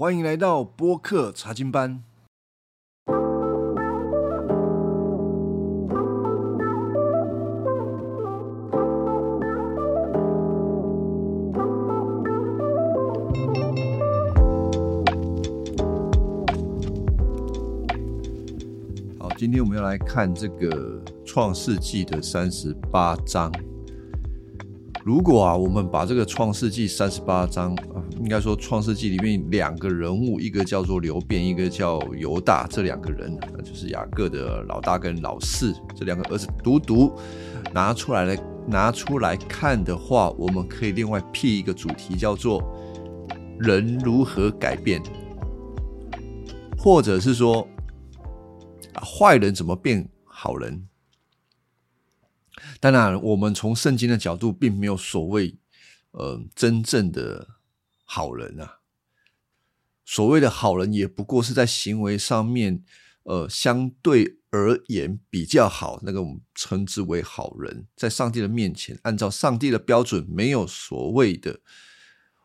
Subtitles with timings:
[0.00, 2.02] 欢迎来到播客查经班。
[19.18, 23.52] 好，今天我们要来看这个创世纪的三十八章。
[25.04, 27.76] 如果啊，我们把这个创世纪三十八章，
[28.20, 33.34] 应该说创世纪里面两个人物，一个叫做流变，一个叫犹大，这两个人，
[33.64, 37.18] 就是雅各的老大跟老四这两个儿子，独独
[37.72, 42.62] 拿出来来拿出来看的话，我们可以另外辟一个主题，叫做
[43.58, 45.02] 人如何改变，
[46.76, 47.66] 或者是说，
[48.94, 50.86] 坏人怎么变好人。
[52.80, 55.56] 当然，我们从圣经的角度，并没有所谓
[56.10, 57.46] 呃真正的
[58.12, 58.80] 好人啊。
[60.04, 62.82] 所谓的好人，也不过是在行为上面，
[63.22, 67.86] 呃，相对而言比较好，那个我们称之为好人。
[67.94, 71.60] 在上帝的面前，按照上帝的标准，没有所谓的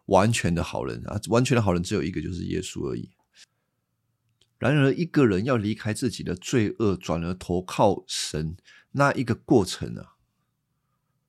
[0.06, 1.20] 完全的好人啊。
[1.30, 3.10] 完全的好人只有一个，就是耶稣而已。
[4.60, 8.56] 然而，一个人要离开自己的罪恶，转而投靠神，
[8.92, 10.14] 那一个过程啊。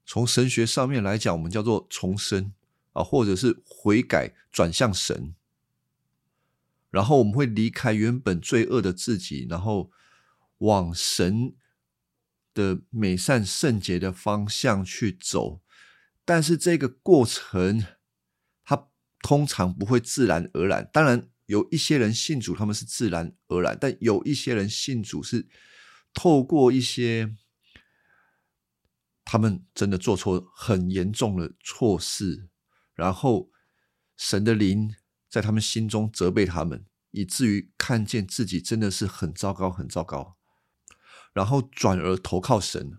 [0.04, 2.52] 从神学上面来讲，我们叫做重生
[2.96, 5.34] 啊，或者是悔改转向神，
[6.90, 9.90] 然后我们会离开原本罪恶的自己，然后
[10.58, 11.54] 往神
[12.54, 15.60] 的美善圣洁的方向去走。
[16.24, 17.84] 但是这个过程，
[18.64, 18.88] 它
[19.20, 20.88] 通常不会自然而然。
[20.92, 25.46] 当然，有一些人信主，他们是自然而然；但有一些人信主是
[26.14, 27.36] 透过一些。
[29.28, 32.48] 他们真的做错很严重的错事，
[32.96, 33.52] 然后
[34.16, 34.96] 神的灵
[35.28, 40.36] 在他们心中责备他们，以至于看见自己真的是很糟糕、很糟糕，
[41.32, 42.98] 然后转而投靠神。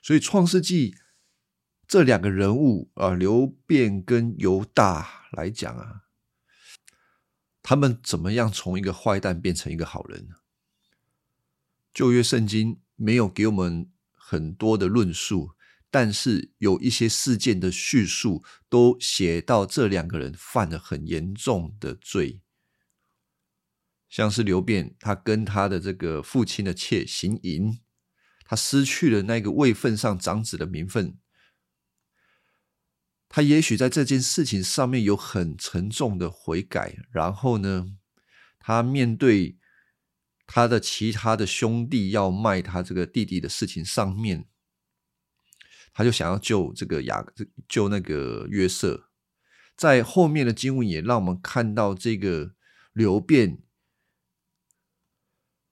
[0.00, 0.96] 所以创世纪
[1.88, 6.04] 这两个人物啊，刘辩跟犹大来讲啊，
[7.62, 10.36] 他们怎么样从一个坏蛋变成一个好人呢？
[11.92, 13.90] 旧约圣经没有给我们。
[14.26, 15.53] 很多的论述，
[15.94, 22.42] 但是有一些事件的叙述都写到这两个人犯了很严重的罪，
[24.08, 27.78] 像是刘辩，他跟他的这个父亲的妾行淫，
[28.44, 31.16] 他失去了那个位份上长子的名分，
[33.28, 37.86] 他也许在这件事情上面有很沉重的悔改，然后呢，
[38.58, 39.58] 他面对。
[40.46, 44.46] 他的其他的兄弟要卖他这个弟弟的事情上面，
[45.94, 47.24] 他就想要救这个雅
[47.66, 49.08] 救那个约瑟。
[49.74, 52.54] 在后面的经文也让我们看到这个
[52.92, 53.62] 刘辩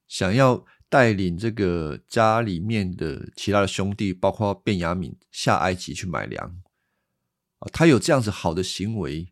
[0.08, 6.60] 想要带领这个家里面的其他的兄弟，包括卞雅敏下埃及去买粮
[7.58, 9.30] 啊，他有这样子好的行为，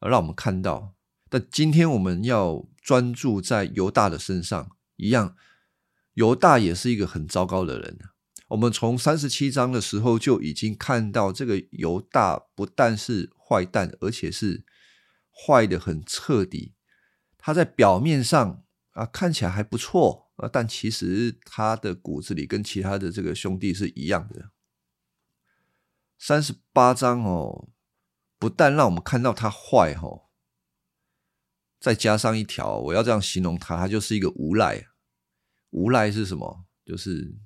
[0.00, 0.94] 让我们看到。
[1.28, 5.36] 但今天我们要专注在犹大的身上，一样，
[6.14, 7.98] 犹大也是一个很糟糕的人。
[8.50, 14.64] 我们从三十七章的时候就已经看到，这个犹大不但是坏蛋，而且是
[15.30, 16.74] 坏的很彻底。
[17.38, 24.50] 他在表面上啊看起来还不错啊，但其实他的骨子里跟其他的这个兄弟是一样的。
[26.18, 27.68] 三十八章哦，
[28.36, 30.24] 不但让我们看到他坏哦。
[31.78, 34.88] 再加上一条，我要这样形容他，他就是一个无赖。
[35.70, 36.64] 无赖是什么？
[36.84, 37.38] 就是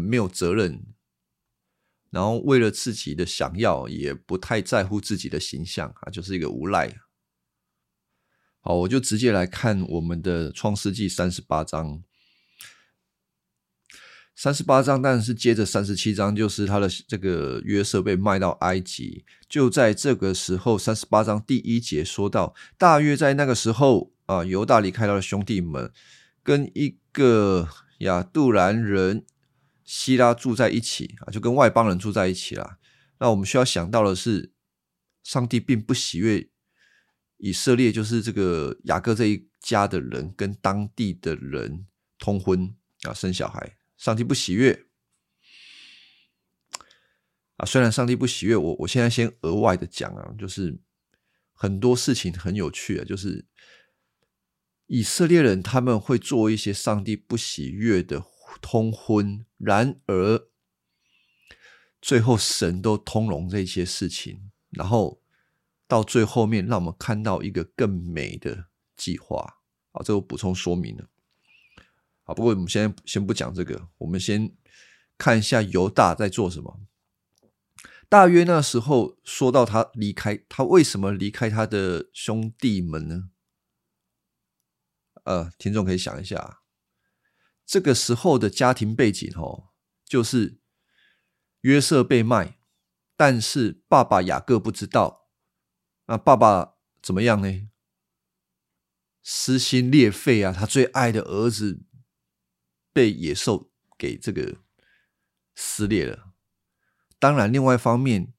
[0.00, 0.84] 没有责任，
[2.10, 6.96] 然后为了自己的想要，也不太在乎自己的形象啊，就是一个无赖。
[8.60, 12.02] 好，我就直接来看我们的创世纪三十八章。
[14.36, 19.24] 三十八章，但是接着三十七章，就是他的这个约瑟被卖到埃及。
[19.48, 25.92] 就在这个时候，三十八章第一节说到，大约在那个时候啊，犹大离开他的兄弟们，
[26.42, 27.68] 跟一个
[27.98, 29.24] 亚杜兰人
[29.84, 32.78] 希拉住在一起啊，就跟外邦人住在一起了。
[33.18, 34.52] 那我们需要想到的是，
[35.22, 36.48] 上帝并不喜悦
[37.36, 41.86] 以色列，就是这个雅各这一家的人跟当地的人
[42.18, 43.76] 通婚啊，生小孩。
[43.96, 44.86] 上帝不喜悦
[47.56, 47.64] 啊！
[47.64, 50.80] 虽然上帝不喜悦，我我现在先额外的讲啊，就是
[51.52, 53.46] 很多事情很有趣啊，就是
[54.86, 58.20] 以色列人他们会做一些上帝不喜悦的
[58.60, 60.48] 通婚，然而
[62.00, 65.20] 最后神都通融这些事情，然后。
[65.86, 69.58] 到最后面，让我们看到一个更美的计划。
[69.92, 71.10] 啊，这个补充说明了。
[72.24, 74.50] 啊，不过我们先先不讲这个，我们先
[75.18, 76.80] 看一下犹大在做什么。
[78.08, 83.28] 大约那时候，说到他离开，他为什么离开他的兄弟们呢？
[85.24, 86.62] 呃，听众可以想一下，
[87.74, 89.70] 这个时候的家庭背景哦，
[90.04, 90.60] 就是
[91.62, 92.56] 约瑟被卖，
[93.16, 95.28] 但是爸爸雅各不知道。
[96.06, 97.68] 那爸爸怎么样呢？
[99.24, 100.52] 撕心裂肺啊！
[100.56, 101.82] 他最爱的儿子
[102.92, 104.58] 被野兽给这个
[105.56, 106.32] 撕裂了。
[107.18, 108.32] 当然，另外一方面，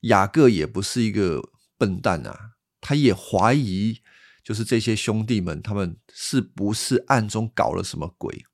[0.00, 4.02] 雅各也不是一个笨蛋啊，他也怀疑。
[4.48, 8.46] 就是这些兄弟们，他们是不是暗中搞了什么鬼？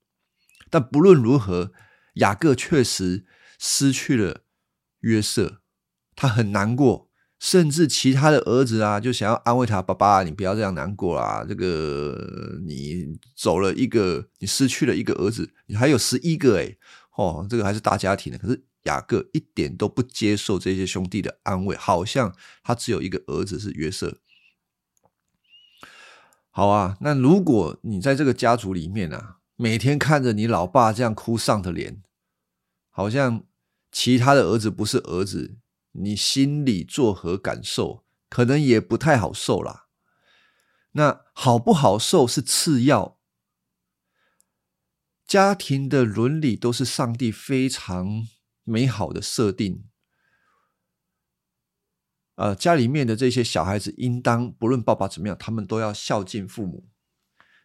[0.69, 1.71] 但不论如何，
[2.15, 3.25] 雅各确实
[3.61, 4.41] 失去了
[5.03, 5.61] 约瑟，
[6.17, 7.09] 他很难过，
[7.39, 11.45] 甚至其他的儿子啊，就想要安慰他：“爸爸，你不要这样难过啊！
[11.49, 16.77] 这个你走了一个，你失去了一个儿子，你还有十一个哎，
[17.17, 18.39] 哦，这个还是大家庭的。
[18.41, 24.19] 可是雅各一点都不接受这些兄弟的安慰，好像他只有一个儿子是约瑟。
[26.57, 32.01] 好啊，那如果你在这个家族里面啊，每天看着你老爸这样哭丧的脸，
[32.91, 33.43] 好像
[33.91, 35.57] 其他的儿子不是儿子，
[35.91, 38.05] 你心里作何感受？
[38.29, 39.87] 可能也不太好受啦。
[40.93, 43.19] 那好不好受是次要，
[45.27, 48.29] 家庭的伦理都是上帝非常
[48.63, 49.87] 美好的设定。
[52.37, 56.89] 呃，家里面的这些小孩子，应当不论爸爸怎么样，他们都要孝敬父母。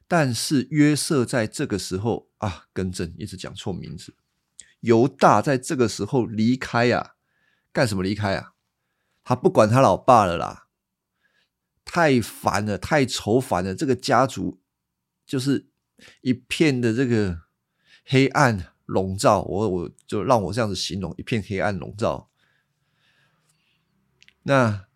[0.07, 4.16] 但是约瑟在这个时候啊，更正，一直讲错名字。
[4.81, 7.16] 犹大在这个时候离开呀，
[7.71, 8.54] 干什么离开啊？
[9.24, 10.68] 他不管他老爸了啦，
[11.83, 13.75] 太烦了，太愁烦了。
[13.75, 14.62] 这个家族
[15.25, 15.69] 就是
[16.21, 17.42] 一片的这个
[18.06, 22.29] 黑暗笼罩，我我就让我这样子形容，一片黑暗笼罩。
[24.44, 24.88] 那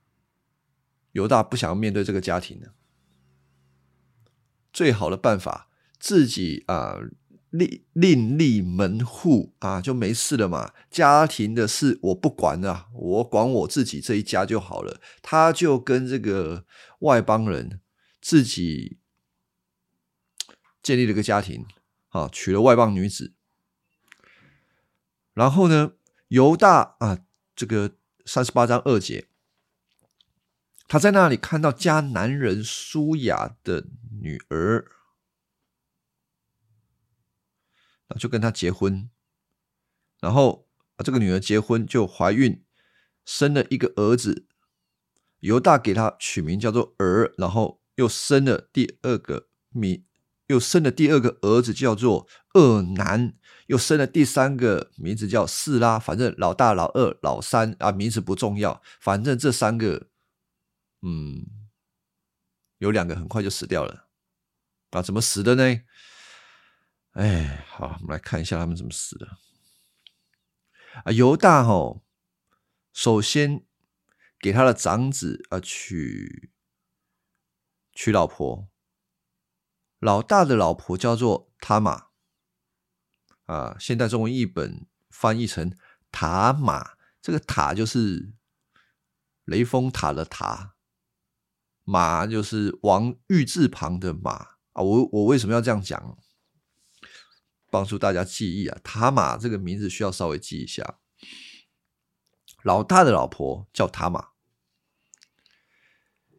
[1.12, 2.70] 犹大不想要面对这个家庭呢？
[4.72, 5.70] 最好的办法，
[6.00, 6.98] 自己啊
[7.52, 10.74] 另另立门户啊，就没事了嘛。
[10.90, 15.00] 家庭的事我不管了，我管我自己这一家就好了。
[15.22, 16.66] 他就跟这个
[17.02, 17.80] 外邦人
[18.20, 18.98] 自己
[20.82, 21.68] 建立了个家庭
[22.10, 23.36] 啊，娶了外邦女子。
[25.36, 25.94] 然后呢，
[26.30, 27.20] 犹大啊，
[27.56, 27.92] 这个
[28.26, 29.28] 三十八章二节。
[30.88, 33.88] 他在那里看到迦南人舒雅的
[34.22, 34.86] 女儿，
[38.10, 39.10] 那就跟他结婚。
[40.20, 40.68] 然后
[41.04, 42.64] 这个女儿结婚就怀孕，
[43.26, 44.46] 生了一个儿子。
[45.40, 50.06] 犹大给他取名叫做儿，然后又生了第二个名，
[50.48, 53.34] 又生了第二个儿子叫做二男，
[53.68, 55.98] 又生了第三个名字叫四拉。
[55.98, 60.10] 反正老大、老二、老三啊，名字不重要，反正这三个。
[61.06, 61.46] 嗯，
[62.78, 64.08] 有两个很快就死掉了
[64.92, 65.02] 啊！
[65.02, 65.82] 怎么死的呢？
[67.12, 69.28] 哎，好，我们来看一下他们怎么死的。
[71.04, 72.06] 啊，犹大吼，
[72.94, 73.66] 首先
[74.40, 76.54] 给他的长子啊娶
[77.92, 78.70] 娶老婆，
[80.00, 82.08] 老大的老婆叫做塔玛
[83.48, 85.78] 啊，现代中文译本翻译成
[86.12, 88.34] 塔玛，这个塔就是
[89.44, 90.73] 雷峰塔的塔。
[91.86, 94.32] 马就是王玉字旁的马
[94.72, 96.18] 啊，我我为什么要这样讲？
[97.70, 101.00] 帮助大家记忆啊，塔玛这个名字需要稍微记一下。
[102.64, 104.30] 老大的老婆叫塔玛，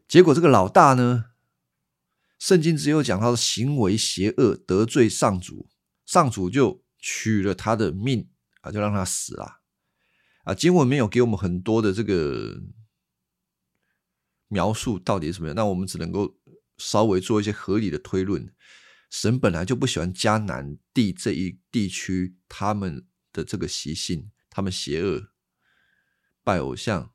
[0.08, 1.26] 结果这个老大呢，
[2.38, 5.68] 圣经只有讲他的行为邪恶，得罪上主，
[6.06, 8.30] 上主就取了他的命
[8.62, 9.60] 啊，就让他死了
[10.44, 10.54] 啊。
[10.54, 12.62] 经文没有给我们很多的这个。
[14.54, 15.56] 描述到底是什么样？
[15.56, 16.38] 那我们只能够
[16.78, 18.54] 稍微做一些合理的推论。
[19.10, 25.32] 神本来就不喜欢迦南地这一地区他们的这个习性，他们邪恶、
[26.44, 27.12] 拜偶像，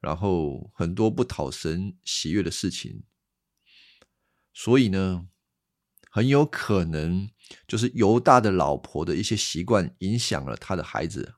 [0.00, 3.04] 然后很多不讨神喜悦的事情。
[4.54, 5.28] 所以呢，
[6.10, 7.30] 很有可能
[7.68, 11.35] 就是犹大的老婆的一些习惯影响了他的孩子。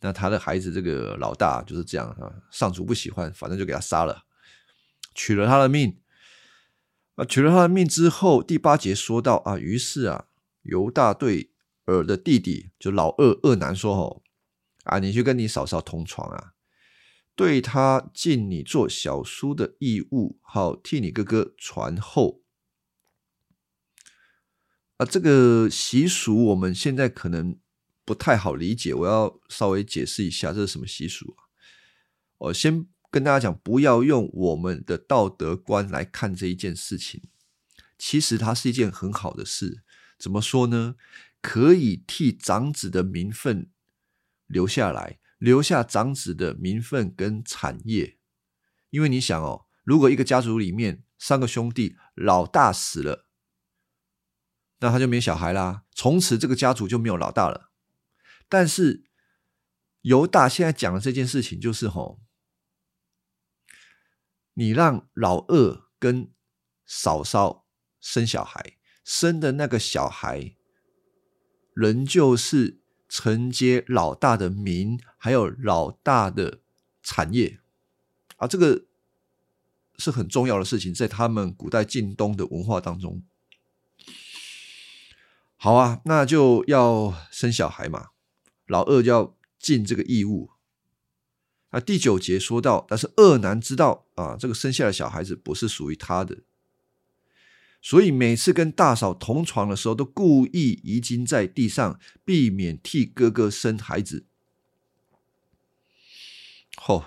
[0.00, 4.24] 那他的孩子这个老大就是这样啊，上主不喜欢，反正就给他杀了，
[5.14, 5.98] 取了他的命。
[7.16, 10.26] 啊，取了他的命之后，第八节说到啊，于是啊，
[10.62, 11.50] 犹大对
[11.86, 14.22] 尔的弟弟就老二二男说：“哦，
[14.84, 16.52] 啊，你去跟你嫂嫂同床啊。”
[17.34, 22.42] 对他尽你做小叔的义务，好替你哥哥传后。
[24.96, 27.56] 啊，这个习俗我们现在可能
[28.08, 31.44] 不太好理解，我要稍微解释一下这是什么习俗啊？
[32.38, 37.24] 我先跟大家讲，不要用我们的道德观来看这一件事情。
[37.98, 39.82] 其实它是一件很好的事，
[40.18, 40.94] 怎么说呢？
[41.42, 43.68] 可以替长子的名分
[44.46, 48.16] 留下来，留下长子的名分跟产业。
[48.88, 53.26] 因为你想哦，如果一个家族里面三个兄弟，老大死了。
[54.78, 57.67] 那他就没小孩啦，从此这个家族就没有老大了。
[58.48, 59.04] 但是
[60.02, 62.20] 犹大现在讲的这件事情，就是吼，
[64.54, 66.32] 你让老二跟
[66.86, 67.66] 嫂嫂
[68.00, 70.54] 生小孩，生的那个小孩，
[71.74, 76.60] 仍旧是承接老大的名，还有老大的
[77.02, 77.60] 产业。
[78.36, 78.86] 啊，这个
[79.98, 83.22] 是很重要的事情，在他们古代晋东的文化当中。
[85.56, 88.10] 好啊，那就要生小孩嘛，
[88.68, 90.50] 老二就要尽这个义务。
[91.70, 96.38] 啊，第九节说到，但是二男知道啊，这个生下的小孩子不是属于他的，
[97.82, 104.24] 所以每次跟大嫂同床的时候，都故意遗精在地上，避免替哥哥生孩子。
[106.76, 107.06] 嚯，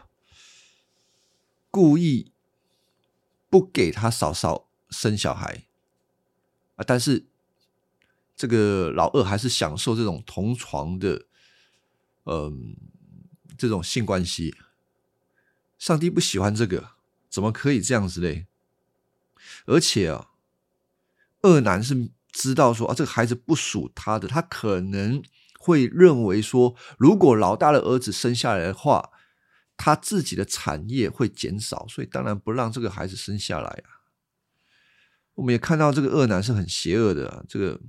[1.72, 2.32] 故意
[3.50, 5.64] 不给他嫂嫂生小孩
[6.76, 7.28] 啊，但是。
[8.34, 11.28] 这个老二还是享受这种同床的，
[12.26, 12.76] 嗯，
[13.58, 14.56] 这种性关系。
[15.78, 16.92] 上帝不喜欢这个，
[17.30, 18.48] 怎么可以这样子嘞？
[19.66, 20.30] 而且啊，
[21.42, 25.24] 二男是知道说啊，这个孩子不属他的，他可能
[25.58, 29.12] 会认为说，如果老大的儿子生下来的话，
[29.76, 34.06] 他自己的产业会减少，所以当然不让这个孩子生下来啊。
[35.36, 37.80] 我们也看到这个恶男是很邪恶的，这个。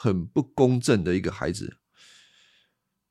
[0.00, 1.77] 很不公正的一个孩子。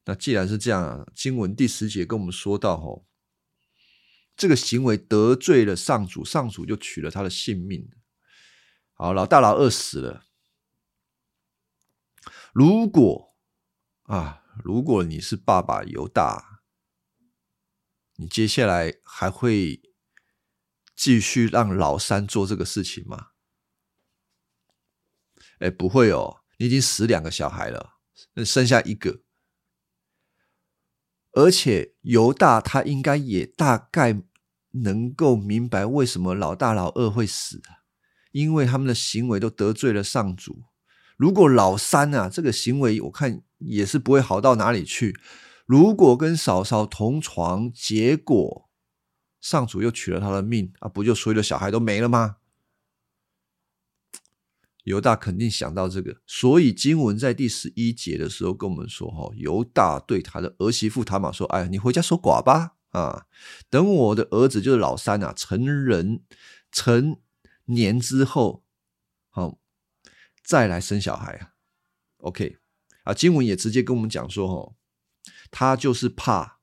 [0.08, 3.06] 那既然是这样，经文第十节跟我们说到，吼，
[4.38, 7.92] 这个行为得罪了上主，上主就取了他的性命。
[8.94, 10.26] 好，老大、老二死了。
[12.54, 13.36] 如果
[14.04, 16.62] 啊，如果你是爸爸犹大，
[18.16, 19.82] 你接下来还会
[20.96, 23.32] 继续让老三做这个事情吗？
[25.60, 26.44] 哎，不会哦。
[26.60, 28.00] 你已经死两个小孩了，
[28.46, 29.22] 剩下一个，
[31.38, 34.24] 而且犹大他应该也大概
[34.72, 37.62] 能够明白为什么老大老二会死，
[38.32, 40.64] 因为他们的行为都得罪了上主。
[41.16, 45.16] 如果老三啊这个行为我看也是不会好到哪里去。
[45.68, 48.68] 如果跟嫂嫂同床，结果
[49.40, 52.37] 上主又取了他的命啊，不就所有的小孩都没了吗？
[54.88, 63.26] 犹大肯定想到这个，所以经文在第十一节的时候跟我们说：“哈，犹大对他的儿媳妇塔玛说：‘哎，你回家守寡吧，啊，
[63.70, 66.22] 等我的儿子就是老三啊，成人
[66.72, 67.20] 成
[67.66, 68.64] 年之后，
[69.30, 69.60] 好
[70.42, 71.52] 再来生小孩啊。
[72.20, 72.58] ’OK，
[73.04, 74.74] 啊，经文也直接跟我们讲说：‘哈，
[75.52, 76.62] 他就是怕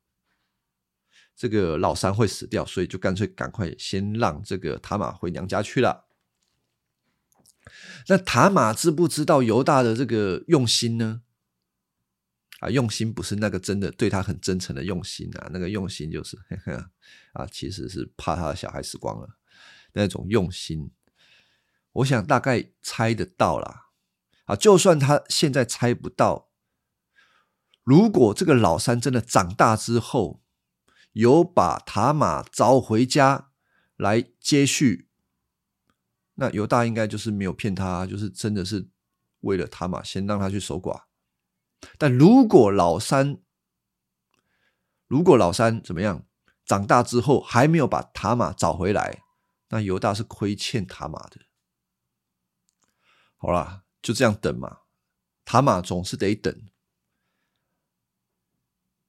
[1.36, 6.03] 这个老三会死掉，所以就干脆赶快先让这个塔玛回娘家去了。’
[8.08, 11.22] 那塔玛知不知道犹大的这个用心呢？
[12.60, 16.38] 啊，用心不是那个真的对他很真诚的用心啊，那个用心就是
[17.34, 19.36] 啊，其实是怕他的小孩死光了
[19.92, 20.90] 那种用心。
[21.92, 23.88] 我想大概猜得到啦。
[24.44, 26.50] 啊，就算他现在猜不到，
[27.82, 30.42] 如果这个老三真的长大之后
[31.12, 33.50] 有把塔玛找回家
[33.96, 35.08] 来接续。
[36.34, 38.88] 那犹大应该就是没有骗他，就是真的是
[39.40, 41.04] 为了他嘛，先让他去守寡。
[41.98, 43.38] 但如果老三，
[45.06, 46.26] 如果老三怎么样，
[46.64, 49.22] 长大之后还没有把塔玛找回来，
[49.68, 51.42] 那犹大是亏欠塔玛的。
[53.36, 54.78] 好啦，就这样等嘛，
[55.44, 56.66] 塔玛总是得等。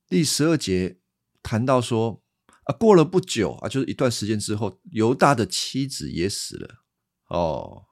[0.08, 1.00] 第十二节
[1.42, 2.22] 谈到说
[2.66, 6.85] 啊，过了不久啊，就是一段时间之后，犹大的妻子也死了。
[7.28, 7.86] 哦，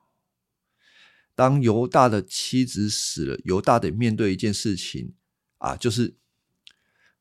[1.35, 5.15] 当犹大的妻子死了，犹大得面对一件事情
[5.57, 6.17] 啊，就是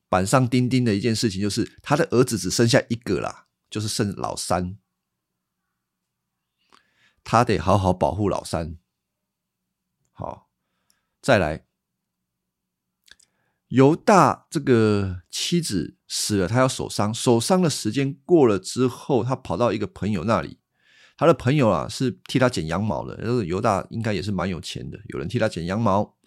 [0.07, 4.77] 板上钉钉的一件事情，就是他的儿子只剩下一个啦，就是剩老三，
[7.23, 8.77] 他得好好保护老三。
[10.11, 10.51] 好，
[11.19, 11.65] 再来，
[13.69, 20.59] 犹大这个妻子死了，他要守丧，守丧的时间过了之后，他跑到一个朋友那里，
[21.15, 26.17] 他的朋友啊是替他剪羊毛的，这个犹大应该也是蛮有钱的，有人替他剪羊毛。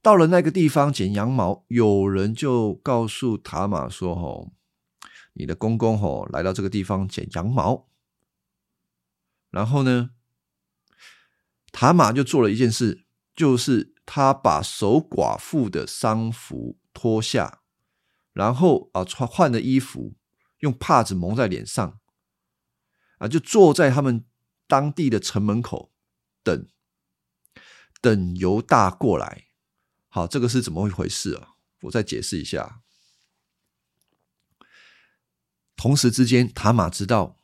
[0.00, 4.52] 到了那个地方剪羊毛，有人就告诉塔玛说：“吼，
[5.32, 7.88] 你的公公吼来到这个地方剪羊毛。”
[9.50, 10.10] 然后呢，
[11.72, 13.04] 塔玛就做了一件事，
[13.34, 17.62] 就是他把守寡妇的丧服脱下，
[18.32, 20.14] 然后啊穿换了衣服，
[20.60, 21.98] 用帕子蒙在脸上，
[23.18, 24.24] 啊就坐在他们
[24.66, 25.92] 当地的城门口
[26.42, 26.68] 等，
[28.00, 29.46] 等犹大过来。
[30.08, 31.56] 好，这个是怎么一回事啊？
[31.82, 32.82] 我再解释一下。
[35.76, 37.36] 同时之间，塔玛知道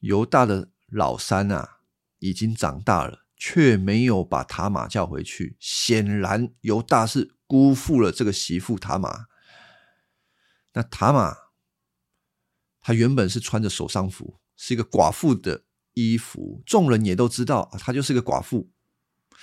[0.00, 1.78] 犹大的老三啊
[2.18, 5.56] 已经长大了，却没有把塔玛叫回去。
[5.60, 9.26] 显然，犹大是辜负了这个媳妇塔玛。
[10.72, 11.36] 那塔玛，
[12.80, 18.70] 他原本是穿着守丧服，是一个寡妇的衣服，众人也都知道她就是个寡妇。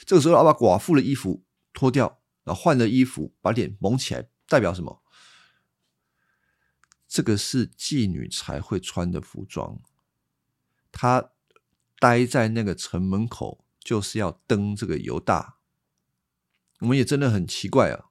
[0.05, 2.19] 这个时候，要把寡妇的衣服脱掉。
[2.43, 5.01] 然后换了衣服，把脸蒙起来，代表什么？
[7.07, 9.79] 这个是妓女才会穿的服装。
[10.91, 11.31] 她
[11.99, 15.59] 待在那个城门口，就是要登这个犹大。
[16.79, 18.07] 我们也真的很奇怪啊！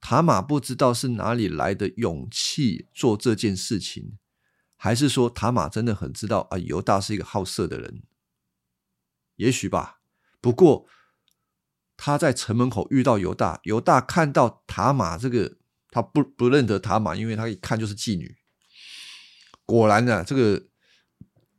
[0.00, 4.18] 塔玛不知道是哪里来的勇气做这件事情，
[4.82, 6.58] 还是说塔玛真的很知道啊？
[6.58, 8.02] 犹大是一个好色的人，
[9.36, 10.00] 也许吧。
[10.40, 10.88] 不过。
[12.04, 15.56] 他在城门口遇到犹大，犹大看到塔玛这个，
[15.88, 18.38] 他不不认得塔玛，因为他一看就是妓女。
[19.64, 20.66] 果然呢，这个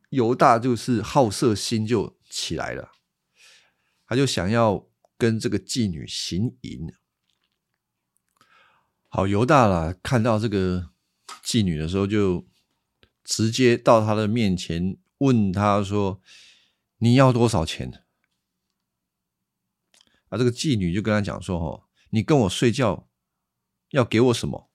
[0.10, 2.92] 犹大就是好色心就起来了，
[4.06, 6.92] 他就想要跟这个妓女行淫。
[9.08, 10.90] 好，犹大了，看到这个
[11.42, 12.46] 妓女的时候，就
[13.24, 16.22] 直接到他的面前问他说
[17.00, 17.92] ：“你要多少钱？”
[20.30, 23.08] 啊，这个妓女就跟他讲说：“哦，你跟我睡觉
[23.92, 24.70] 要给我什么？”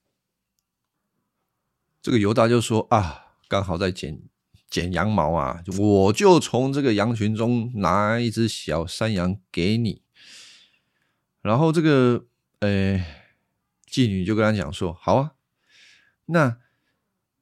[2.01, 4.21] 这个犹大就说：“啊，刚好在剪
[4.69, 10.01] 剪羊毛啊，我就从这个羊群中拿一只小山羊给你。”
[11.41, 12.25] 然后这个
[12.59, 13.03] 呃
[13.85, 15.35] 妓女就跟他讲说：“好啊，
[16.27, 16.57] 那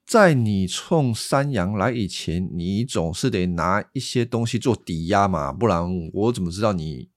[0.08, 7.10] 在你冲山羊来以前，你总是得拿一些东西做抵押嘛，不然我怎么知道你？”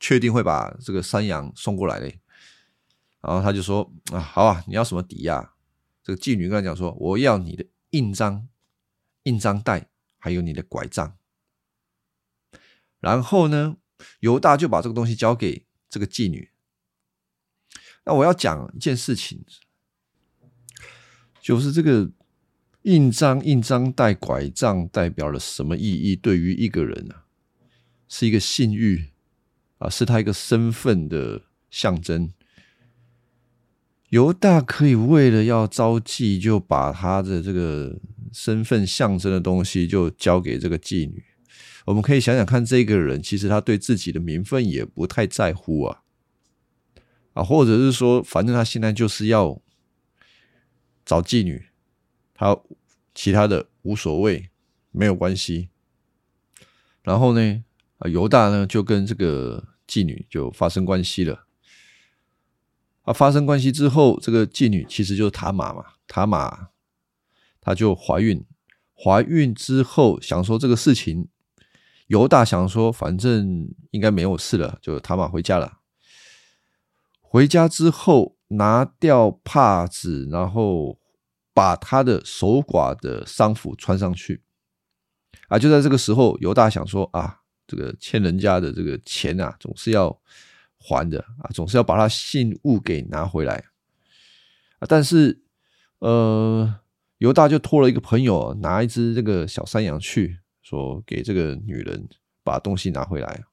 [0.00, 2.20] 确定会把这个山羊送过来嘞，
[3.20, 5.52] 然后他就说啊，好啊，你要什么抵押？
[6.04, 8.48] 这个妓女跟他讲说，我要你的印章、
[9.24, 11.18] 印章袋，还有你的拐杖。
[13.00, 13.76] 然后呢，
[14.20, 16.52] 犹大就把这个东西交给这个妓女。
[18.04, 19.44] 那我要讲一件事情，
[21.40, 22.12] 就是这个
[22.82, 26.16] 印章、印章带、拐杖代表了什么意义？
[26.16, 27.14] 对于一个人呢，
[28.08, 29.10] 是一个信誉。
[29.78, 32.32] 啊，是他一个身份的象征。
[34.08, 38.00] 犹大可以为了要招妓，就把他的这个
[38.32, 41.22] 身份象征的东西就交给这个妓女。
[41.84, 46.02] 我们可以想想看，这个人其实他对自己的名分也不太在乎啊，
[47.34, 49.62] 啊，或者是说，反正他现在就是要
[51.04, 51.67] 找妓女，
[52.38, 52.58] 他
[53.14, 54.48] 其他的无所谓，
[54.92, 55.68] 没有关系。
[57.02, 57.64] 然后呢？
[57.98, 61.46] 啊，犹大呢就跟这个妓女就发生关系了。
[63.02, 65.84] 啊，发生关系之后，这个妓女其实就是塔玛嘛。
[66.06, 66.68] 塔玛
[67.60, 68.44] 她就怀孕，
[68.94, 71.26] 怀孕之后想说这个事情，
[72.06, 75.80] 犹大想说反正应该没有事了，就塔玛回家了。
[77.20, 80.97] 回家之后拿掉帕子，然后
[81.58, 84.42] 把他的守寡的丧服穿上去。
[85.48, 87.40] 啊，就在这个时候，犹大想说啊。
[87.70, 90.08] 这个欠人家的这个钱啊，总是要
[90.78, 93.62] 还的啊，总是要把他信物给拿回来
[94.78, 94.86] 啊。
[94.88, 95.42] 但是，
[95.98, 96.80] 呃，
[97.18, 102.08] 犹大就托了一个朋友拿一只这个小山羊去，说给这个女人
[102.42, 103.44] 把东西拿回来。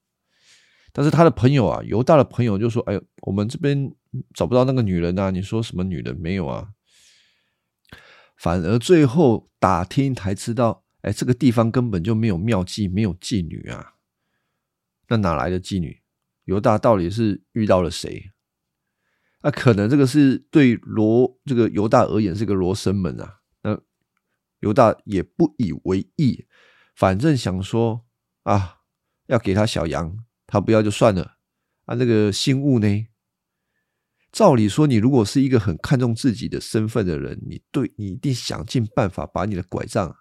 [0.94, 3.92] 但是他的朋友啊，犹大的朋友就说：“哎呦，我们这边
[4.32, 5.30] 找不到那个女人啊！
[5.30, 6.70] 你说什么女人没有啊？”
[8.36, 13.94] 反而最后打听才知道，哎，这个地方根本就没有妙计，没有妓女啊。
[15.08, 16.02] 那哪来的妓女？
[16.44, 18.30] 犹大到底是遇到了谁？
[19.42, 23.40] 那可能这个是对罗这个犹大而言是个罗生门啊。
[23.62, 23.80] 那
[24.60, 26.46] 犹大也不以为意，
[26.94, 28.04] 反正想说
[28.42, 28.78] 啊，
[29.26, 31.36] 要给他小羊，他不要就算了。
[31.84, 33.06] 啊，那个信物呢？
[34.32, 40.14] 照理说，你如果是一个很看重自己的身份的人，你对你一定想尽办法把你的拐杖、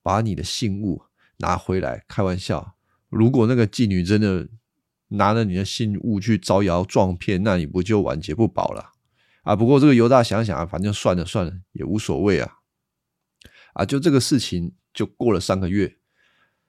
[0.00, 1.02] 把你的信物
[1.38, 2.04] 拿回来。
[2.06, 2.76] 开玩笑，
[3.08, 4.48] 如果那个妓女真的
[5.08, 8.92] 拿了你的信物去招摇撞骗，那你不就晚节不保了
[9.42, 9.56] 啊？
[9.56, 12.58] 不过这个犹大想想啊，反正算了算了，也无所谓啊。
[13.72, 15.96] 啊，就这个事情就过了三个月，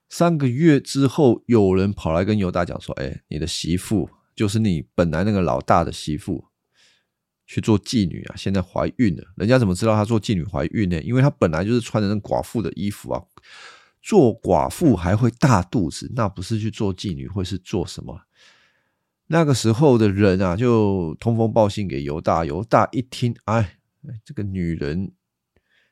[0.08, 6.46] 三个月之后，有人跑来跟犹大讲说：“哎，你的媳妇就是你本来那个老大的媳妇。”
[7.52, 8.36] 去做妓女啊！
[8.36, 11.02] 现在怀孕了，人家怎么知道她做妓女怀孕呢？
[11.02, 13.20] 因为她本来就是穿着那寡妇的衣服啊。
[14.00, 18.20] 做寡妇还会大肚子，那不是去做妓女，会是做什么？
[19.26, 22.44] 那个时候的人啊，就通风报信给犹大。
[22.44, 23.80] 犹大一听，哎，
[24.24, 25.10] 这个女人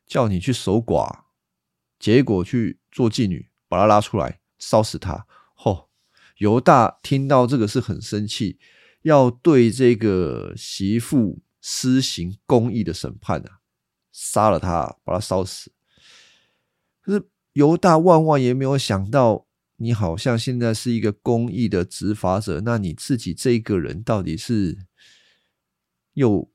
[0.07, 1.23] 叫你去守寡，
[1.99, 5.27] 结果去做妓女，把她拉出来烧死她。
[5.57, 5.87] 嚯！
[6.37, 8.61] 犹大听到这个是很生气，
[9.03, 11.41] 要对这个媳妇。
[11.71, 13.61] 施行公义的审判啊，
[14.11, 15.71] 杀了他，把他烧死。
[17.03, 24.87] 可是犹大万万也没有想到，你好像现在是一个公义的执法者，那你自己这个人到底是
[26.15, 26.51] 又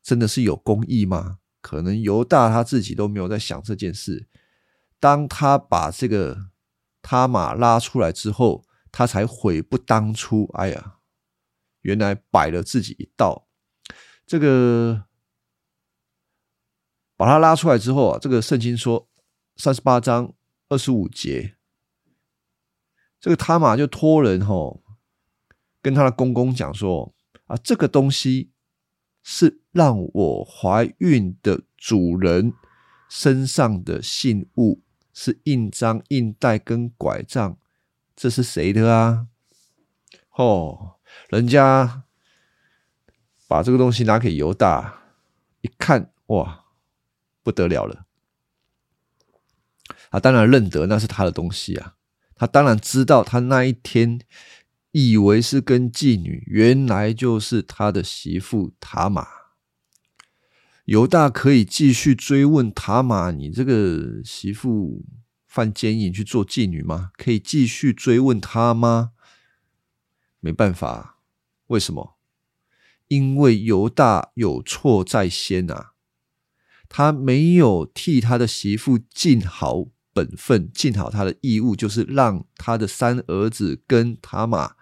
[0.00, 1.38] 真的是有公义吗？
[1.60, 4.28] 可能犹大他自己都没有在想这件事。
[5.00, 6.50] 当他把这个
[7.02, 10.48] 他马拉出来之后，他才悔不当初。
[10.54, 10.98] 哎呀，
[11.80, 13.48] 原来摆了自己一道。
[14.30, 15.06] 这个
[17.16, 19.08] 把他拉出来之后啊，这个圣经说
[19.56, 20.32] 三十八章
[20.68, 21.56] 二十五节，
[23.20, 24.84] 这个他玛就托人吼
[25.82, 27.12] 跟他的公公讲说
[27.46, 28.52] 啊，这个东西
[29.24, 32.52] 是让我怀孕的主人
[33.08, 34.80] 身上的信物，
[35.12, 37.58] 是印章、印带跟拐杖，
[38.14, 39.26] 这是谁的啊？
[40.36, 42.04] 哦，人家。
[43.50, 45.02] 把这个东西拿给犹大
[45.62, 46.66] 一看，哇，
[47.42, 48.06] 不得了了！
[50.08, 51.96] 他当然认得那是他的东西啊，
[52.36, 54.20] 他当然知道他那一天
[54.92, 59.26] 以为是跟妓女，原来就是他的媳妇塔玛。
[60.84, 65.04] 犹大可以继续追问塔玛：“你这个媳妇
[65.48, 69.10] 犯奸淫去做妓女吗？”可以继续追问他吗？
[70.38, 71.18] 没办法，
[71.66, 72.19] 为什么？
[73.10, 75.94] 因为犹大有错在先啊，
[76.88, 84.76] 他没有替他的媳妇尽好本分，尽好他的义务，就是让他的三儿子跟塔玛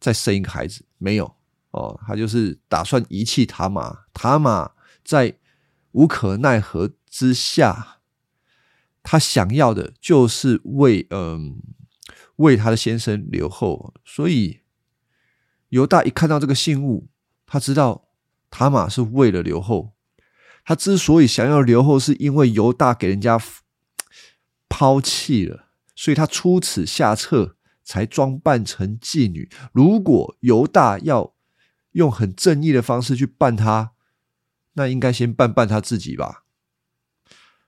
[0.00, 1.36] 再生一个孩子，没有
[1.72, 4.04] 哦，他就是打算遗弃塔玛。
[4.14, 4.70] 塔玛
[5.04, 5.36] 在
[5.92, 7.98] 无可奈何之下，
[9.02, 11.60] 他想要的就是为嗯
[12.36, 14.60] 为他的先生留后，所以
[15.68, 17.08] 犹大一看到这个信物。
[17.50, 18.08] 他知道
[18.50, 19.94] 塔玛是为了留后，
[20.64, 23.40] 他之所以想要留后，是因为犹大给人家
[24.68, 29.50] 抛弃了，所以他出此下策，才装扮成妓女。
[29.72, 31.34] 如果犹大要
[31.92, 33.92] 用很正义的方式去办他，
[34.74, 36.44] 那应该先办办他自己吧。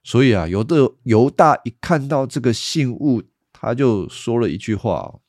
[0.03, 5.21] 所以啊，有的犹大一看到这个信物，他就说了一句话：“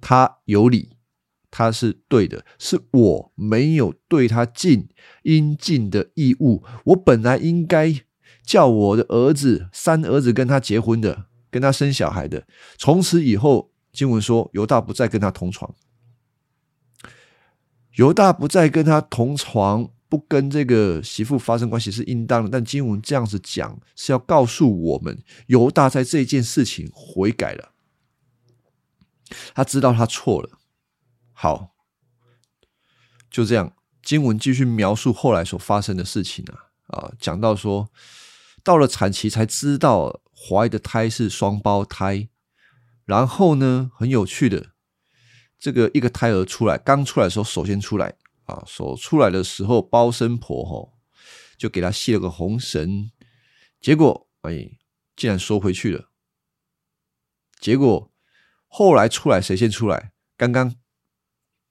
[0.00, 0.95] 他有理。”
[1.56, 4.90] 他是对的，是我没有对他尽
[5.22, 6.62] 应尽的义务。
[6.84, 7.94] 我本来应该
[8.44, 12.46] 叫我的儿子三儿子跟他结婚的，跟他生小孩的。
[12.76, 15.74] 从此以后，经文说犹大不再跟他同床，
[17.94, 22.50] 犹大不再跟他同床，不跟这个媳妇发生关系是应当的。
[22.50, 27.72] 但经文这样子讲，是要告诉我们，犹大在这件事情悔改了，
[29.54, 30.50] 他知道他错了。
[31.38, 31.74] 好，
[33.30, 33.74] 就这样。
[34.02, 37.90] 经文继续描述后来所发生的事情啊啊，讲到说，
[38.62, 42.28] 到了产期才知道怀的胎是双胞胎，
[43.04, 44.68] 然后呢，很有趣的，
[45.58, 50.92] 这个一个胎儿出来，刚出来的时候，首先出来啊，手出来的时候，包生婆哈
[51.58, 53.10] 就给他系了个红绳，
[53.80, 54.78] 结果哎，
[55.16, 56.10] 竟然收回去了。
[57.58, 58.12] 结果
[58.68, 60.12] 后来出来，谁先出来？
[60.38, 60.76] 刚刚。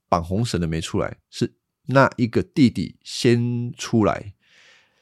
[0.08, 1.56] 绑红绳的没出来，是
[1.88, 4.34] 那一个弟弟先出来。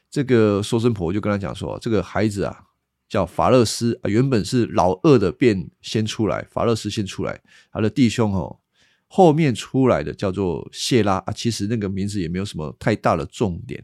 [0.10, 2.66] 这个说生婆就跟他讲说：“这个孩子啊，
[3.10, 6.48] 叫法勒斯啊，原本是老二的，便先出来。
[6.52, 8.60] 法勒斯先出来，他的弟兄哦，
[9.08, 11.34] 后面出来的叫做谢拉啊。
[11.34, 13.84] 其实那个名字也没有什么太大的重点，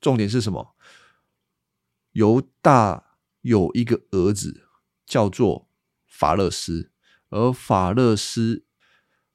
[0.00, 0.76] 重点是什么？
[2.12, 4.66] 犹大有一个儿子
[5.06, 5.68] 叫做
[6.06, 6.90] 法勒斯，
[7.30, 8.64] 而法勒斯。”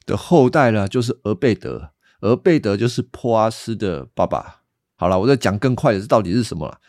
[0.10, 4.64] 的后代呢，就是俄贝德，俄贝德就是波阿斯的爸爸。
[4.96, 6.82] 好了，我再讲更快的，这到底是什么了？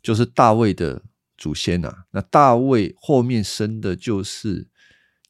[0.00, 1.02] 就是大卫的
[1.36, 2.04] 祖先呐。
[2.12, 4.68] 那大卫后面生的就是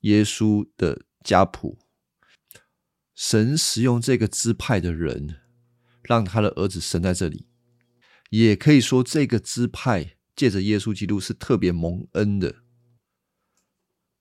[0.02, 1.78] 耶稣的家谱。
[3.14, 5.40] 神使用这个支派的人，
[6.02, 7.48] 让他的儿子生在这里，
[8.30, 12.54] 也可以说这个支派借着耶稣基督是特别蒙恩的。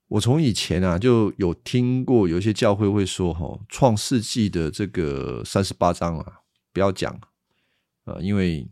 [0.10, 6.40] 我从以前啊就有听过，有一些教会会说：“哈，创世纪的这个三十八章啊，
[6.72, 7.14] 不要讲
[8.06, 8.70] 啊，因为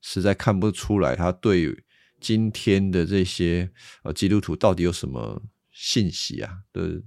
[0.00, 1.84] 实在看不出来他对
[2.20, 3.70] 今天的这些
[4.02, 6.60] 呃基督徒到底有什么信息啊？
[6.72, 7.02] 的，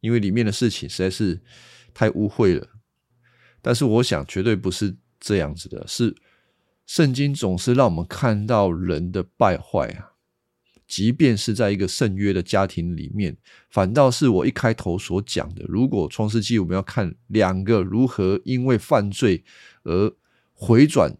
[0.00, 1.42] 因为里面的事情实在是
[1.94, 2.68] 太污秽了。
[3.62, 6.14] 但是我想，绝对不是这样子的，是
[6.84, 10.10] 圣经总是让我们看到人的败坏啊。”
[10.94, 13.36] 即便是在一个圣约的家庭里面，
[13.68, 19.42] 反倒是我一开头所讲的，如果创世纪我们要看两个如何因为犯罪
[19.82, 20.14] 而
[20.52, 21.18] 回转，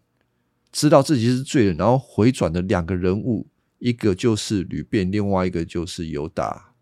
[0.71, 6.73] 知道自己是罪人，然后回转的两个人物，一个就是吕便，另外一个就是犹大。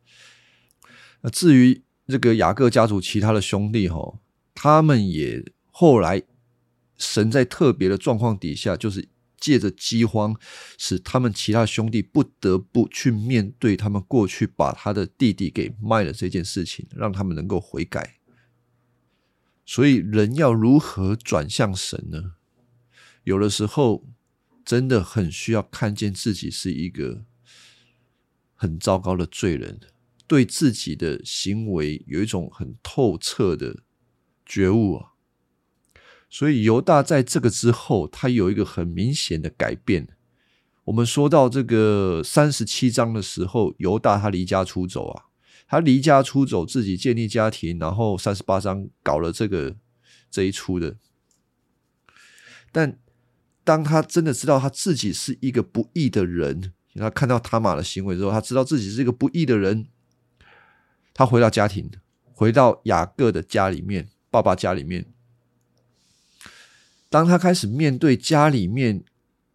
[1.21, 4.19] 那至于这个雅各家族其他的兄弟哈，
[4.53, 6.21] 他们也后来
[6.95, 9.09] 神在特别的状况底下，就是。
[9.43, 10.33] 借着饥荒，
[10.77, 18.15] 使他们其他兄弟不得不去面对他们过去把他的弟弟给卖了这件事情，让他们能够悔改。
[19.65, 22.35] 所以，人要如何转向神呢？
[23.25, 24.05] 有的时候，
[24.63, 27.25] 真的很需要看见自己是一个
[28.55, 29.81] 很糟糕的罪人，
[30.25, 33.83] 对自己的行为有一种很透彻的
[34.45, 35.12] 觉悟啊。
[36.33, 40.07] 所以犹大在这个之后，他有一个很明显的改变。
[40.85, 45.25] 我们说到这个三十七章的时候，犹大他离家出走啊，
[45.67, 49.75] 他离家出走，自己建立家庭，然后三十八章搞了这个
[50.31, 50.95] 这一出的。
[52.71, 52.97] 但
[53.63, 59.85] 当他真的知道他自己是一个不义的人，他看到他玛的行为之后，他知道自己是一个不义的人，
[61.13, 61.91] 他回到家庭，
[62.31, 65.05] 回到雅各的家里面，爸爸家里面。
[67.13, 69.03] 当他开始面对家里面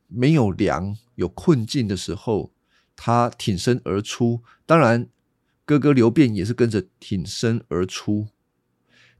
[0.07, 2.53] 没有粮、有困境的时候，
[2.94, 4.44] 他挺身而出。
[4.64, 5.09] 当然，
[5.64, 8.29] 哥哥刘辩也是跟着挺身而出。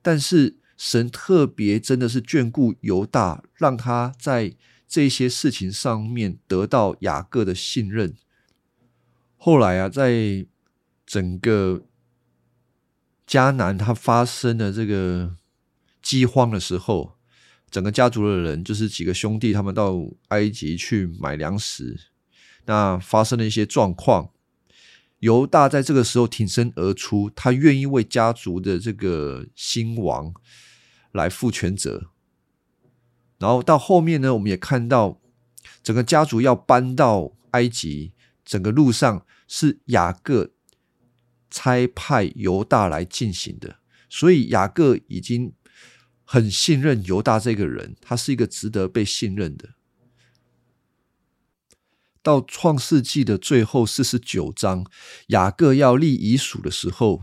[0.01, 4.55] 但是神特别真的是眷顾犹大，让他在
[4.87, 8.15] 这些事情上面得到雅各的信任。
[9.37, 10.47] 后来啊，在
[11.05, 11.83] 整个
[13.27, 15.35] 迦南他发生的这个
[16.01, 17.18] 饥荒的时候。
[17.71, 19.95] 整个家族的人，就是几个兄弟，他们到
[20.29, 21.99] 埃及去买粮食。
[22.65, 24.31] 那发生了一些状况，
[25.19, 30.33] 犹大在这个时候挺身而出，他愿意为家族的这个兴亡
[31.13, 32.11] 来负全责。
[33.39, 35.21] 然后到后面呢，我们也看到
[35.83, 38.13] 整个家族要搬到埃及，
[38.45, 40.51] 整个路上是雅各
[41.51, 43.77] 差派犹大来进行的，
[44.09, 45.53] 所以雅各已经。
[46.31, 49.71] 很信任犹大这个人，他是一个值得被信任的。
[52.23, 54.85] 到创世纪的最后四十九章，
[55.29, 57.23] 雅各要立遗属的时候，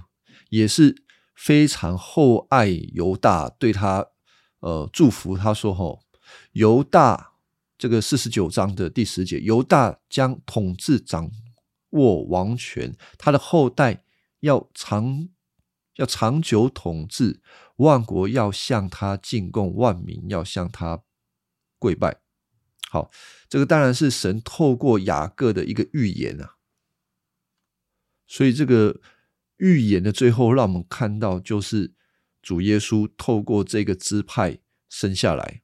[0.50, 1.04] 也是
[1.36, 4.08] 非常厚爱犹大，对他
[4.62, 5.38] 呃祝福。
[5.38, 6.00] 他说：“吼，
[6.54, 7.34] 犹大
[7.78, 11.30] 这个四十九章的第十节，犹大将统治掌
[11.92, 14.04] 握王权，他的后代
[14.40, 15.30] 要长。”
[15.98, 17.40] 要长久统治
[17.78, 21.04] 万国，要向他进贡，万民要向他
[21.78, 22.22] 跪拜。
[22.90, 23.12] 好，
[23.50, 26.56] 这个当然是神透过雅各的一个预言啊。
[28.28, 29.02] 所以这个
[29.58, 31.94] 预言的最后，让我们看到，就是
[32.42, 35.62] 主耶稣透过这个支派生下来。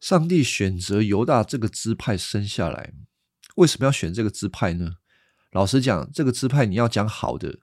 [0.00, 2.94] 上帝选择犹大这个支派生下来，
[3.56, 4.96] 为什么要选这个支派呢？
[5.52, 7.60] 老实讲，这个支派你要讲好的。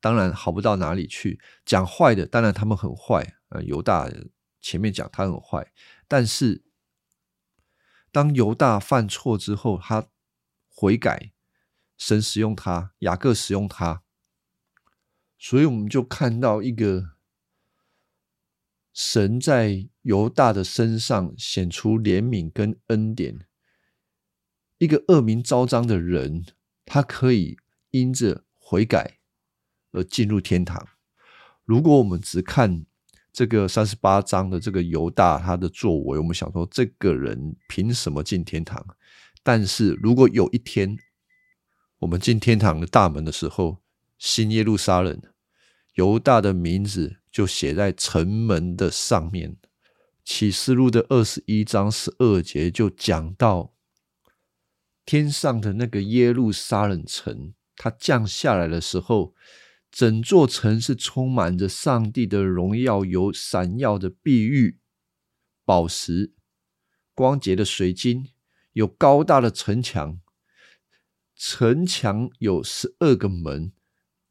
[0.00, 1.40] 当然好不到哪里去。
[1.64, 3.36] 讲坏的，当然他们很坏。
[3.48, 4.10] 呃，犹大
[4.60, 5.72] 前面讲他很坏，
[6.06, 6.62] 但是
[8.12, 10.08] 当犹大犯错之后，他
[10.68, 11.32] 悔改，
[11.96, 14.02] 神使用他，雅各使用他，
[15.38, 17.12] 所以我们就看到一个
[18.92, 23.46] 神在犹大的身上显出怜悯跟恩典。
[24.76, 26.44] 一个恶名昭彰的人，
[26.84, 27.56] 他可以
[27.90, 29.17] 因着悔改。
[29.92, 30.86] 而进入天堂。
[31.64, 32.84] 如果我们只看
[33.32, 38.84] 这个三十八章的这个犹大他的作为，我们想说这个人凭什么进天堂？
[39.42, 40.96] 但是如果有一天
[42.00, 43.78] 我们进天堂的大门的时候，
[44.18, 45.20] 新耶路撒冷
[45.94, 49.56] 犹大的名字就写在城门的上面。
[50.24, 53.72] 启示录的二十一章十二节就讲到，
[55.06, 59.34] 天上的那个耶路撒冷城，它降下来的时候，
[59.90, 64.78] 整座城是充满着上帝的荣耀，有闪耀的碧玉、
[65.64, 66.34] 宝石、
[67.14, 68.28] 光洁的水晶，
[68.72, 70.20] 有高大的城墙，
[71.34, 73.72] 城墙有十二个门，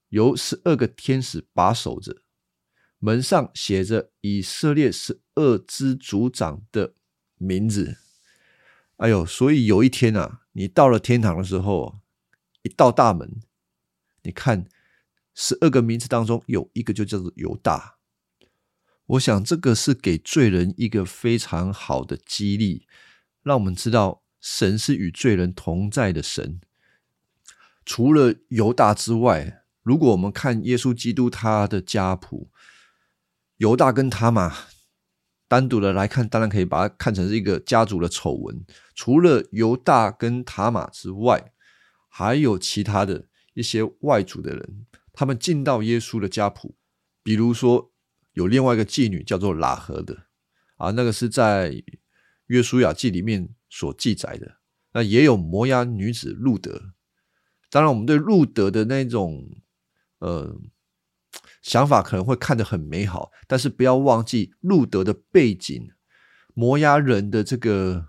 [0.10, 2.22] 由十二个天使把守着。
[3.00, 6.94] 门上写着以色列十二支族长的
[7.36, 7.98] 名字。
[8.96, 12.00] 哎呦，所以有一天啊，你到了天堂的时候，
[12.64, 13.40] 一到大门，
[14.24, 14.68] 你看
[15.40, 17.98] 十二个名字当中有一个就叫做犹大。
[19.06, 22.88] 我想这个是给罪人一个非常好的激励，
[23.44, 26.60] 让我们知道神是与罪人同在的神。
[27.86, 32.50] 除了犹大之外，如果我们看耶稣基督他的家谱。
[33.58, 34.56] 犹大跟塔玛
[35.48, 38.66] 单独的来看，当然可以把它看成是一个家族的丑闻。
[38.96, 41.54] 除了犹大跟塔玛之外，
[42.10, 44.86] 还有其他的一些外族的人，
[45.18, 46.76] 他们进到耶稣的家谱。
[47.24, 47.92] 比如说，
[48.34, 50.28] 有另外一个妓女叫做拉合的
[50.76, 51.84] 啊，那个是在
[52.46, 54.58] 约书亚记里面所记载的。
[54.94, 56.94] 那也有摩押女子路德。
[57.72, 59.50] 当然，我们对路德的那种
[60.20, 60.62] 呃。
[61.64, 65.92] 想法可能会看得很美好，但是不要忘记路德的背景。
[66.54, 68.08] 摩押人的这个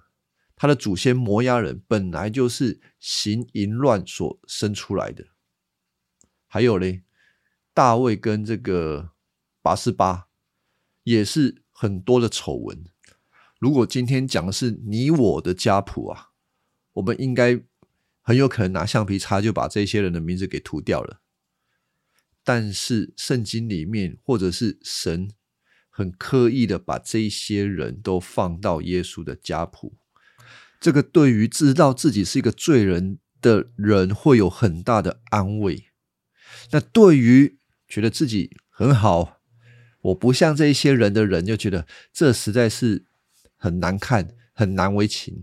[0.54, 5.24] 他的祖先摩押人本来就是行淫乱所生出来的。
[6.48, 7.02] 还有嘞，
[7.72, 9.10] 大卫跟这个
[9.62, 10.28] 拔示巴
[11.04, 12.84] 也是很多的丑闻。
[13.60, 16.30] 如果今天讲的是你我的家谱啊，
[16.94, 17.60] 我们应该
[18.22, 21.20] 很有可能拿橡皮擦就把这些人的名字给涂掉了。
[22.42, 25.30] 但是圣经里面，或者是神
[25.90, 29.98] 很刻意的把这些人都放到耶稣的家谱，
[30.80, 35.87] 这个对于知道自己是一个罪人的人会有很大的安慰。
[36.70, 39.40] 那对于觉得自己很好，
[40.02, 43.06] 我不像这一些人的人，就觉得这实在是
[43.56, 45.42] 很难看，很难为情。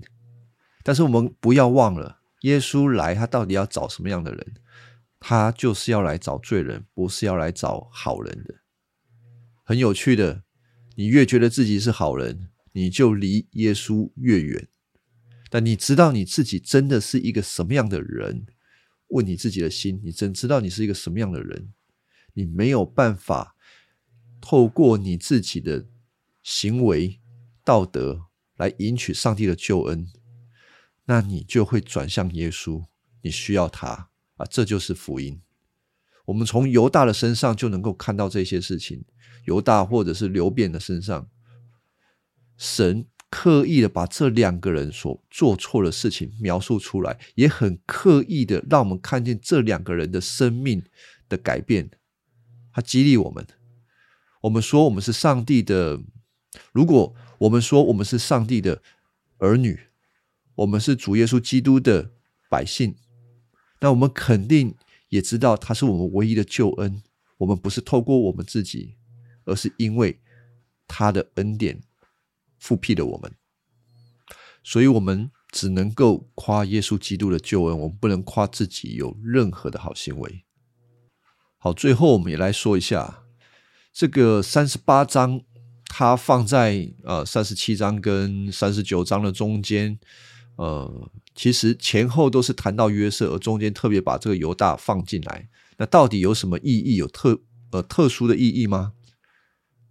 [0.84, 4.54] 但是我们不要忘了，耶稣来，他到底要找什么样的人？
[5.20, 8.56] 他就是要来找罪人，不是要来找好人的。
[9.64, 10.44] 很有趣的，
[10.96, 14.68] 你越觉得自己是好人，你就离耶稣越远。
[15.50, 18.46] 但你知道你自己真的是一个什么样的人？
[19.16, 21.74] 问你自己的心，你真知道你是一个什么样的人？
[22.34, 23.56] 你没有办法
[24.42, 25.88] 透过你自己的
[26.44, 27.22] 行为
[27.64, 28.26] 道德
[28.58, 30.06] 来赢取上帝的救恩，
[31.06, 32.86] 那你就会转向耶稣，
[33.22, 34.10] 你需要他。
[34.36, 35.42] 啊，这就是福音。
[36.26, 39.06] 我们从犹大的身上就能够看到这些事情。
[39.46, 41.30] 犹大或者是流变的身上，
[42.58, 50.84] 神刻意的把这两个人所做错的事情描述出来，也很刻意的让我们看见这两个人的生命
[51.28, 51.90] 的改变。
[52.72, 53.46] 他激励我们。
[54.42, 56.02] 我们说我们是上帝的，
[56.72, 58.82] 如果我们说我们是上帝的
[59.40, 59.80] 儿女，
[60.56, 62.12] 我们是主耶稣基督的
[62.50, 62.96] 百姓。
[63.82, 64.76] 那我们肯定
[65.10, 67.02] 也知道，他是我们唯一的救恩。
[67.38, 68.96] 我们不是透过我们自己，
[69.44, 70.22] 而是因为
[70.88, 71.82] 他的恩典
[72.66, 73.32] 复辟的我们。
[74.64, 80.44] 所以，我们只能够夸耶稣基督的救恩，我们不能夸自己有任何的好行为。
[81.58, 83.24] 好，最后我们也来说一下
[83.94, 85.42] 这个三十八章，
[85.86, 90.00] 它放在呃三十七章跟三十九章的中间，
[90.56, 91.12] 呃。
[91.38, 95.50] 其实前后都是谈到约瑟，而中间特别把这个犹大放进来。
[95.76, 96.96] 那到底有什么意义？
[96.96, 98.94] 有特呃特殊的意义吗？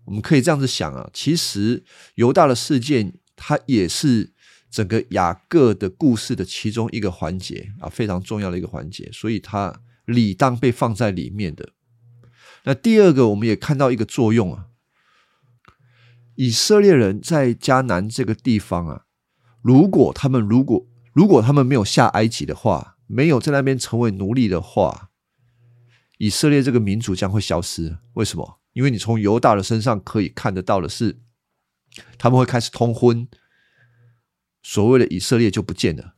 [0.07, 1.85] 我们可以这样子想啊，其实
[2.17, 4.33] 犹大的事件，它也是
[4.71, 11.71] 整个雅各的故事的其中一个环节啊，非常重要的一个环节，所以它理当被放在里面的。
[12.65, 14.67] 那第二个，我们也看到一个作用啊，
[16.35, 19.05] 以色列人在迦南这个地方啊，
[19.63, 25.11] 如果他们如果如果他们没有下埃及的话，没有在那边成为奴隶的话，
[26.19, 27.99] 以色列这个民族将会消失。
[28.15, 28.61] 为什么？
[28.75, 31.19] 因为你从犹大的身上可以看得到的是，
[32.19, 33.27] 他们会开始通婚，
[34.63, 36.15] 所谓的以色列就不见了。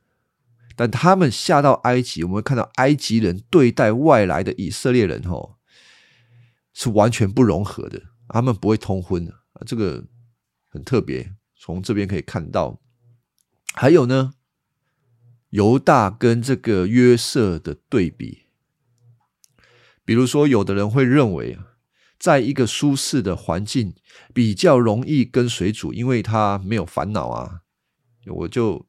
[0.75, 5.57] 但他们下到埃及，我们会看到埃及人对待外来的以色列人，吼，
[6.75, 8.03] 是完全不融合的。
[8.29, 10.05] 他们不会通婚的啊，这个
[10.69, 11.33] 很特别。
[11.59, 12.81] 从这边可以看到，
[13.73, 14.33] 还有呢。
[15.51, 18.47] 犹大跟这个约瑟的对比，
[20.05, 21.57] 比如说，有的人会认为
[22.27, 23.95] 在一个舒适的环境，
[24.35, 27.61] 比较容易跟随主，因为他没有烦恼啊。
[28.27, 28.85] 我就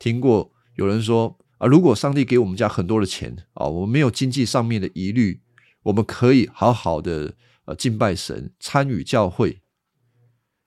[0.00, 5.42] 听过有人说啊，如果上帝给我们家很多的钱啊，我们没有经济上面的疑虑，
[5.84, 9.62] 我们可以好好的呃敬拜神，参与教会。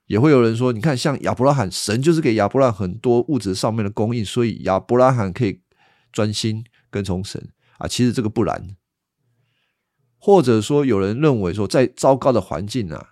[0.07, 5.59] 也会有人说，你看像亚伯拉罕，神就是给亚伯拉罕很多物质上面的供应，所以亚伯拉罕可以
[6.13, 7.49] 专心跟从神
[7.79, 7.89] 啊。
[7.89, 8.77] 其实这个不然。
[10.25, 13.11] 或者说，有人认为说，在糟糕的环境啊，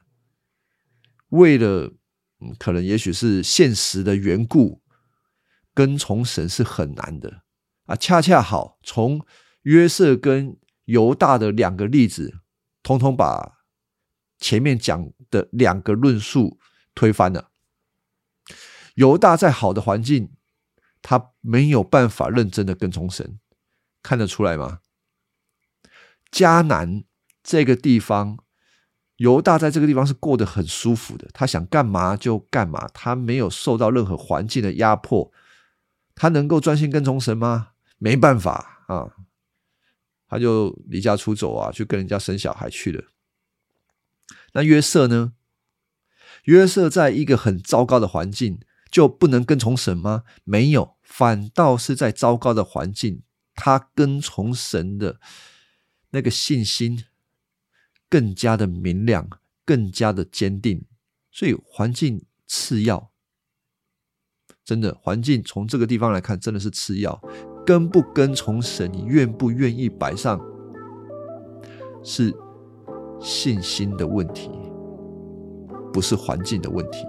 [1.30, 1.94] 为了
[2.40, 4.82] 嗯，可能也许是现实的缘故，
[5.76, 7.44] 跟从神是很难的
[7.86, 7.96] 啊。
[7.96, 9.24] 恰恰好，从
[9.62, 12.40] 约瑟跟犹大的两个例子，
[12.82, 13.60] 通通把
[14.40, 16.58] 前面讲的两个论述
[16.96, 17.52] 推翻了。
[18.96, 20.32] 犹大在好的环境，
[21.04, 23.38] 他没有办法认真的跟从神，
[24.02, 24.80] 看得出来吗？
[26.34, 27.04] 迦南
[27.44, 28.40] 这个地方，
[29.18, 31.30] 犹大在这个地方是过得很舒服的。
[31.32, 35.32] 他想干嘛就干嘛，他没有受到任何环境的压迫。
[36.16, 37.70] 他能够专心跟从神吗？
[38.00, 39.14] 没办法啊，
[40.28, 43.04] 他就离家出走啊，去跟人家生小孩去了。
[44.54, 45.34] 那约瑟呢？
[46.46, 48.60] 约瑟在一个很糟糕的环境，
[48.92, 50.24] 就不能跟从神吗？
[50.44, 53.22] 没有，反倒是在糟糕的环境，
[53.54, 55.20] 他跟从神的。
[56.14, 57.04] 那个信心
[58.08, 59.28] 更加的明亮，
[59.66, 60.86] 更加的坚定，
[61.32, 63.12] 所以环境次要，
[64.64, 67.20] 真的环境从这个地方来看，真的是次要。
[67.66, 70.40] 跟不跟从神，你愿不愿意摆上，
[72.04, 72.32] 是
[73.20, 74.52] 信心的问题，
[75.92, 77.00] 不是环境的问题。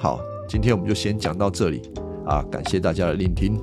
[0.00, 1.82] 好，今天我们就先讲到这里
[2.24, 3.60] 啊，感谢大家的聆听。